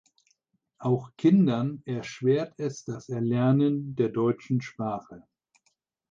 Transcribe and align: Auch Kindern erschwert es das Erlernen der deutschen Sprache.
Auch 0.79 1.15
Kindern 1.15 1.83
erschwert 1.85 2.55
es 2.57 2.83
das 2.85 3.07
Erlernen 3.07 3.95
der 3.95 4.09
deutschen 4.09 4.59
Sprache. 4.59 5.27